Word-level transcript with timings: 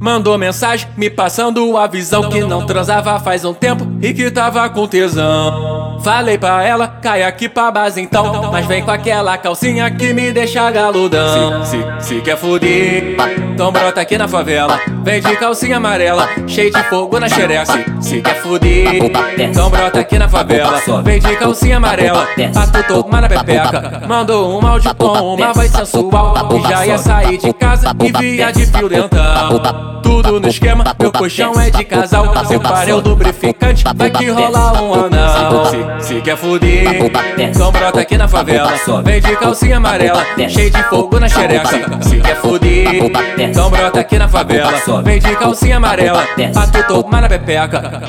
Mandou 0.00 0.38
mensagem 0.38 0.88
me 0.96 1.10
passando 1.10 1.76
a 1.76 1.86
visão 1.86 2.30
que 2.30 2.40
não 2.40 2.64
transava 2.64 3.20
faz 3.20 3.44
um 3.44 3.52
tempo 3.52 3.86
e 4.00 4.14
que 4.14 4.30
tava 4.30 4.66
com 4.70 4.88
tesão. 4.88 6.00
Falei 6.02 6.38
pra 6.38 6.64
ela, 6.64 6.88
cai 6.88 7.22
aqui 7.22 7.50
pra 7.50 7.70
base 7.70 8.00
então, 8.00 8.50
mas 8.50 8.64
vem 8.64 8.82
com 8.82 8.90
aquela 8.90 9.36
calcinha 9.36 9.90
que 9.90 10.14
me 10.14 10.32
deixa 10.32 10.70
galudão. 10.70 11.62
Se, 11.66 11.76
se, 12.00 12.08
se 12.14 12.20
quer 12.22 12.38
fuder, 12.38 13.14
então 13.60 13.70
brota 13.70 14.00
aqui 14.00 14.16
na 14.16 14.26
favela. 14.26 14.80
Vem 15.04 15.20
de 15.20 15.36
calcinha 15.36 15.76
amarela, 15.76 16.26
cheio 16.46 16.72
de 16.72 16.82
fogo 16.84 17.20
na 17.20 17.28
xereca. 17.28 17.84
Se, 18.00 18.22
quer 18.22 18.36
fuder, 18.36 19.12
então 19.38 19.68
brota 19.68 20.00
aqui 20.00 20.18
na 20.18 20.26
favela. 20.30 20.80
Vem 21.04 21.20
de 21.20 21.36
calcinha 21.36 21.76
amarela, 21.76 22.26
pra 22.54 22.82
tu 22.82 23.02
tomar 23.02 23.20
na 23.20 23.28
pepeca. 23.28 24.00
Mandou 24.08 24.58
um 24.58 24.66
áudio 24.66 24.94
com 24.94 25.34
uma 25.34 25.52
voz 25.52 25.70
sensual, 25.70 26.34
e 26.56 26.68
já 26.70 26.86
ia 26.86 26.96
sair 26.96 27.36
de 27.36 27.52
casa 27.52 27.94
e 28.02 28.10
via 28.10 28.50
de 28.50 28.64
fio 28.64 28.88
dental 28.88 30.00
tudo 30.10 30.40
no 30.40 30.48
esquema. 30.48 30.84
Meu 30.98 31.12
colchão 31.12 31.52
é 31.60 31.70
de 31.70 31.84
casal. 31.84 32.32
Separei 32.46 32.92
o 32.92 33.00
lubrificante, 33.00 33.84
vai 33.94 34.10
que 34.10 34.28
rola 34.28 34.82
um 34.82 34.94
anal. 34.94 35.66
Se, 36.00 36.08
se 36.08 36.20
quer 36.20 36.36
fuder, 36.36 37.10
então 37.38 37.70
brota 37.72 38.00
aqui 38.00 38.16
na 38.16 38.28
favela. 38.28 38.72
Vem 39.04 39.20
de 39.20 39.36
calcinha 39.36 39.76
amarela, 39.78 40.24
cheio 40.48 40.70
de 40.70 40.82
fogo 40.84 41.18
na 41.18 41.28
xereca. 41.28 41.68
Se 42.02 42.16
quer 42.20 42.36
fuder, 42.36 43.10
então 43.50 43.70
brota 43.70 44.00
aqui 44.00 44.18
na 44.18 44.28
favela. 44.28 44.72
Vem 45.02 45.18
de 45.18 45.36
calcinha 45.36 45.76
amarela, 45.76 46.24
pra 46.52 46.66
tu 46.66 46.86
tomar 46.86 47.22
na 47.22 47.28
pepeca. 47.28 48.02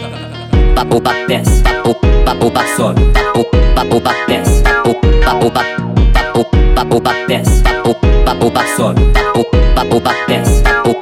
Papo 0.75 1.01
desce, 1.27 1.63
papo 2.25 2.51
sobe, 2.75 3.01
papo 3.75 4.01
desce, 4.27 4.63
papo, 4.63 5.51
papo 6.75 6.99
desce, 7.27 7.63
papo, 7.63 8.01
papo 8.25 8.59
sobe, 8.75 9.01
papo, 9.75 10.01
papo 10.01 10.25
desce, 10.27 10.63
papo 10.63 11.01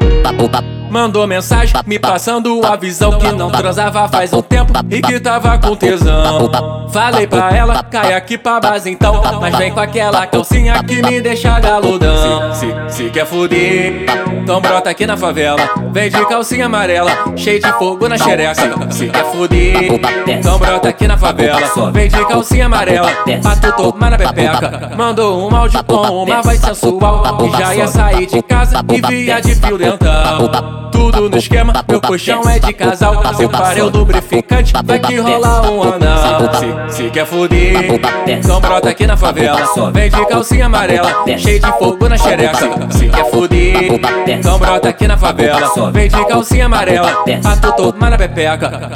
Mandou 0.90 1.28
mensagem 1.28 1.76
me 1.86 2.00
passando 2.00 2.66
a 2.66 2.76
visão 2.76 3.20
que 3.20 3.32
não 3.32 3.52
transava 3.52 4.08
faz 4.08 4.34
um 4.34 4.42
tempo 4.42 4.74
e 4.90 5.00
que 5.02 5.20
tava 5.20 5.58
com 5.60 5.76
tesão. 5.76 6.50
Falei 6.92 7.28
pra 7.28 7.56
ela, 7.56 7.84
cai 7.84 8.14
aqui 8.14 8.40
pra 8.40 8.60
base 8.60 8.90
então, 8.90 9.22
mas 9.40 9.56
vem 9.56 9.72
com 9.72 9.80
aquela 9.80 10.26
calcinha 10.26 10.84
que 10.84 11.04
me 11.04 11.22
deixa 11.22 11.60
galudão. 11.60 12.54
Se, 12.56 12.66
se, 12.90 13.04
se 13.04 13.10
quer 13.12 13.28
fuder, 13.28 14.06
então 14.42 14.62
brota 14.62 14.90
aqui 14.90 15.06
na 15.06 15.18
favela. 15.18 15.89
Vem 15.92 16.10
de 16.10 16.26
calcinha 16.28 16.68
amarela, 16.68 17.12
cheio 17.36 17.60
de 17.60 17.72
fogo 17.74 18.08
na 18.08 18.18
xereca. 18.18 18.92
Se 18.92 19.08
quer 19.08 19.26
fuder, 19.26 20.00
então 20.28 20.60
brota 20.60 20.90
aqui 20.90 21.08
na 21.08 21.18
favela. 21.18 21.60
Vem 21.92 22.08
de 22.08 22.26
calcinha 22.26 22.68
amarela, 22.68 23.12
pra 23.42 23.56
tu 23.56 23.72
tomar 23.74 24.12
na 24.12 24.18
pepeca. 24.18 24.92
Mandou 24.96 25.50
um 25.50 25.56
áudio 25.56 25.84
com 25.84 26.24
uma 26.24 26.42
voz 26.42 26.60
sensual, 26.60 27.24
e 27.46 27.58
já 27.58 27.76
ia 27.76 27.88
sair 27.88 28.26
de 28.28 28.42
casa 28.42 28.84
e 28.92 29.02
via 29.02 29.42
de 29.42 29.56
fio 29.56 29.78
dental 29.78 30.90
tudo 31.00 31.30
no 31.30 31.38
esquema. 31.38 31.74
Meu 31.88 32.02
colchão 32.02 32.42
é 32.50 32.60
de 32.60 32.74
casal. 32.74 33.22
Separei 33.36 33.82
o 33.82 33.90
lubrificante, 33.90 34.74
vai 34.84 35.00
que 35.00 35.18
rola 35.18 35.72
um 35.72 35.84
anal. 35.84 36.90
Se, 36.90 36.98
se 36.98 37.10
quer 37.10 37.26
fuder, 37.26 38.00
então 38.28 38.60
brota 38.60 38.90
aqui 38.90 39.08
na 39.08 39.18
favela. 39.18 39.60
Vem 39.94 40.10
de 40.10 40.26
calcinha 40.26 40.66
amarela, 40.66 41.24
cheio 41.38 41.60
de 41.60 41.72
fogo 41.74 42.10
na 42.10 42.18
xereca. 42.18 42.58
Se 42.92 43.08
quer 43.08 43.26
fuder, 43.32 44.00
então 44.28 44.60
brota 44.60 44.90
aqui 44.90 45.08
na 45.08 45.18
favela. 45.18 45.60
Só 45.80 45.92
vem 45.92 46.10
de 46.10 46.26
calcinha 46.26 46.66
amarela, 46.66 47.24
pato 47.42 47.72
todo 47.72 47.98
na 47.98 48.18
pepeca. 48.18 48.92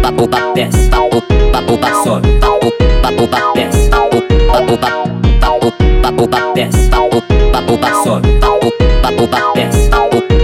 Papo 0.00 0.26
pa 0.26 0.38
papo 0.38 0.56
papo 0.90 1.20
papo 1.52 1.78
papo, 1.78 2.02
sobe, 2.02 2.28
papo 3.02 3.28
papo 3.28 3.52
papo 3.90 4.16
papo 4.48 4.78
papo 4.78 4.78
papo 4.78 5.08
papo 5.20 5.48
papo 6.00 6.26
papo 6.26 6.26
papo 6.26 6.26
papo 6.26 6.96
papo 7.52 7.76
papo 7.76 7.76
papo 7.76 7.76
papo 7.76 8.22
papo 8.40 8.72
papo 9.02 9.28
pa 9.28 9.52
desce, 9.54 9.90
papo 9.90 10.37